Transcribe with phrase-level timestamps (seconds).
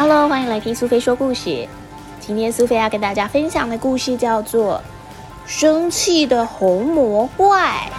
[0.00, 1.66] Hello，欢迎来听苏菲说故事。
[2.20, 4.80] 今天苏菲要跟大家分享的故事叫做
[5.50, 7.90] 《生气的红魔怪》。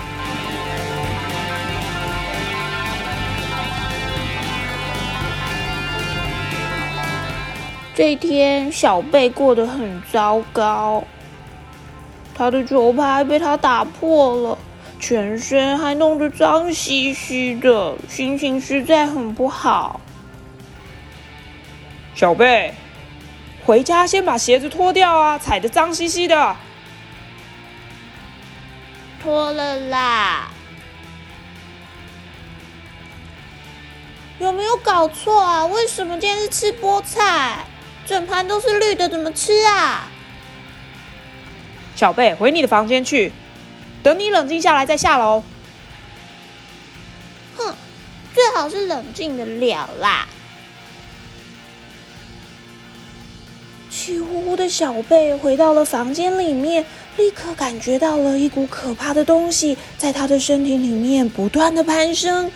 [7.94, 11.04] 这天，小贝过得很糟糕，
[12.34, 14.58] 他的球拍被他打破了，
[15.02, 20.00] 全身还弄得脏兮兮的，心情实在很不好。
[22.20, 22.74] 小贝，
[23.66, 25.40] 回家先把鞋子脱掉啊！
[25.40, 26.54] 踩得脏兮兮的。
[29.24, 30.50] 脱了啦！
[34.38, 35.66] 有没有搞错啊？
[35.68, 37.66] 为什么今天是吃菠菜？
[38.06, 40.10] 整盘都是绿的，怎么吃啊？
[41.96, 43.32] 小贝，回你的房间去，
[44.04, 45.42] 等你冷静下来再下楼。
[47.56, 47.74] 哼，
[48.34, 50.28] 最好是冷静的了啦。
[54.10, 56.84] 气呼呼的小贝回到了房间里面，
[57.16, 62.52] 立刻感觉到了一股可怕的东西在他的身体里面不断的攀升，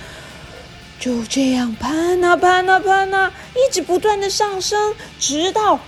[0.99, 5.79] 就这样攀啊攀啊攀啊，一直不断的上升，直到，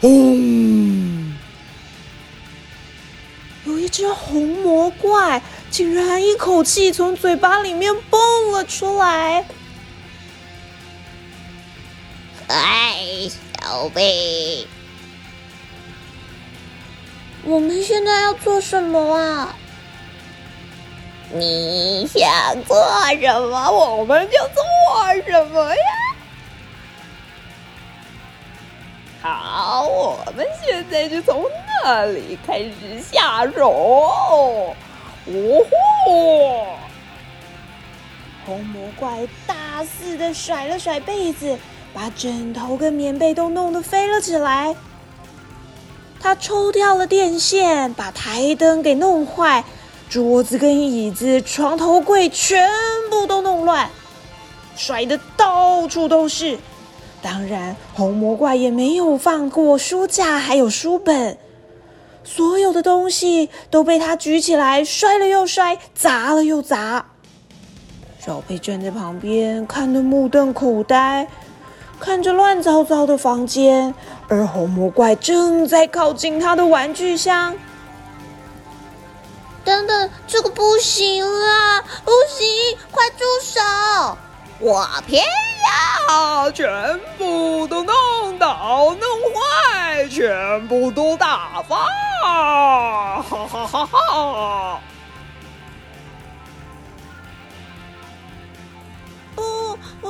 [0.00, 1.32] 轰！
[3.64, 9.46] 有一只红魔怪竟然一口气从嘴巴里面蹦了出来，
[12.48, 13.30] 哎。
[13.64, 14.66] 小贝，
[17.44, 19.56] 我们现在要做什么啊？
[21.34, 22.22] 你想
[22.68, 22.76] 做
[23.18, 24.62] 什么，我们就做
[25.26, 25.82] 什么呀！
[29.22, 31.44] 好，我们现在就从
[31.84, 33.70] 那里开始下手。
[33.70, 34.76] 哦
[36.06, 36.78] 吼！
[38.44, 41.58] 红魔怪大肆的甩了甩被子。
[41.94, 44.74] 把枕头跟棉被都弄得飞了起来。
[46.22, 49.64] 他抽掉了电线，把台灯给弄坏，
[50.08, 52.68] 桌子跟椅子、床头柜全
[53.10, 53.90] 部都弄乱，
[54.76, 56.58] 摔得到处都是。
[57.20, 61.36] 当然，红魔怪也没有放过书架还有书本，
[62.22, 67.04] 所有的东西都被他举起来摔了又摔，砸了又砸。
[68.24, 71.26] 小佩站在旁边看得目瞪口呆。
[72.02, 73.94] 看着乱糟糟的房间，
[74.26, 77.56] 而红魔怪正在靠近他的玩具箱。
[79.64, 81.80] 等等，这个不行啊！
[82.04, 84.18] 不行，快住手！
[84.58, 85.22] 我偏
[86.08, 91.76] 要全部都弄倒、弄坏，全部都打发！
[93.22, 94.80] 哈哈哈哈！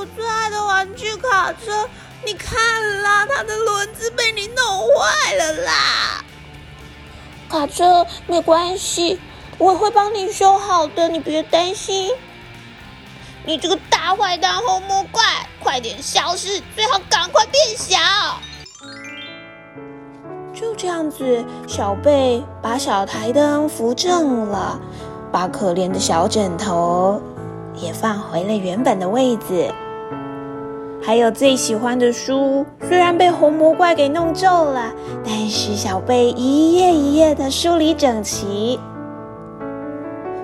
[0.03, 1.87] 我最爱的玩具卡车，
[2.25, 4.57] 你看啦，它的轮子被你弄
[4.99, 6.25] 坏了啦！
[7.47, 9.17] 卡车没关系，
[9.57, 12.11] 我会帮你修好的，你别担心。
[13.45, 15.23] 你这个大坏蛋红魔怪，
[15.61, 17.97] 快点消失，最好赶快变小。
[20.53, 24.77] 就这样子，小贝把小台灯扶正了，
[25.31, 27.21] 把可怜的小枕头
[27.73, 29.73] 也放回了原本的位置。
[31.05, 34.93] 还有最喜欢的书，虽然被红魔怪给弄皱了，
[35.25, 38.79] 但是小贝一页一页的梳理整齐。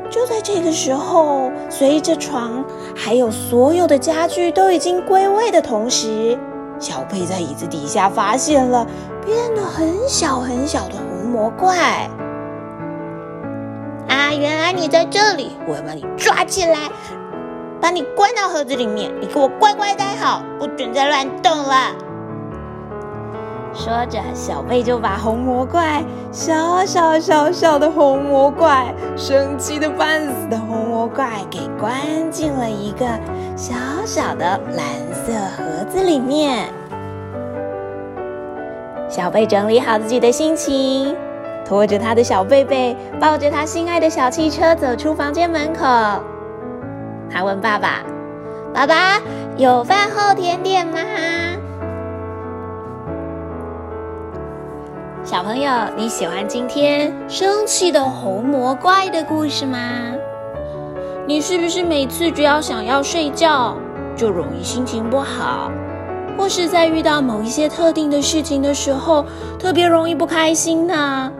[0.10, 6.38] 就在这个时候，随着床还有所有的家具都已经归位的同时，
[6.78, 8.86] 小贝在椅子底下发现了
[9.26, 12.10] 变得很小很小的红魔怪。
[14.10, 15.52] 啊，原来你在这里！
[15.68, 16.90] 我要把你抓起来。
[17.82, 21.96] 把你关到盒子里面，你给我乖乖待好，不准再乱动了。
[23.74, 31.96] 说着，小贝就把红魔怪，小小小小的红魔怪，生气的半死的红魔怪，给关
[32.32, 33.06] 进了一个
[33.56, 33.76] 小
[34.06, 36.68] 小的蓝色盒子里面。
[39.08, 41.16] 小贝整理好自己的心情，
[41.64, 45.86] 拖着他的小贝贝，抱着他心爱的小汽车，走出房间门口。
[47.32, 48.02] 他问爸爸
[48.74, 49.22] ：“爸爸，
[49.58, 51.00] 有饭后甜点吗？”
[55.24, 59.78] 小朋友，你喜欢今天生气的红魔怪的故事吗？
[61.28, 63.78] 你是不是每次只要想要睡觉，
[64.16, 65.70] 就容易心情不好，
[66.36, 69.24] 或是在遇到某一些特定的事情的时候，
[69.60, 71.32] 特别容易不开心呢？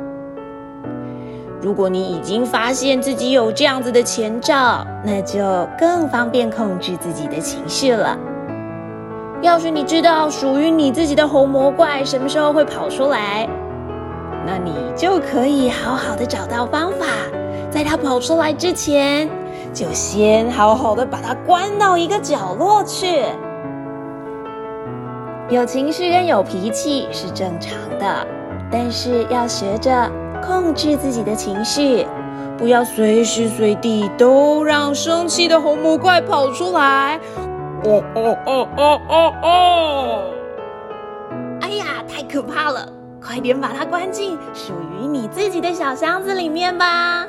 [1.62, 8.18] 如果你已经发现自己有这样子的前兆，那就更方便控制自己的情绪了。
[9.42, 13.48] 要是你知道属于你自己的红魔怪什么时候会跑出来，
[14.46, 17.06] 那你就可以好好的找到方法，
[17.70, 19.30] 在它跑出来之前，
[19.74, 23.24] 就先好好的把它关到一个角落去。
[25.50, 28.28] 有情绪跟有脾气是正常的，
[28.72, 30.10] 但是要学着
[30.42, 32.06] 控制自己的情绪，
[32.58, 37.20] 不要随时随地都让生气的红魔怪跑出来。
[37.86, 40.24] 哦哦哦哦哦哦！
[41.62, 42.88] 哎呀，太可怕了！
[43.22, 47.28] 快点把它关进属于你自己的小箱子里面吧。